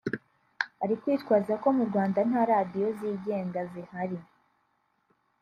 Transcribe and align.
ari 0.83 0.93
kwitwaza 1.01 1.53
ko 1.63 1.67
mu 1.77 1.83
Rwanda 1.89 2.19
nta 2.29 2.41
radiyo 2.51 2.87
zigenga 2.97 3.61
zihari 3.71 4.17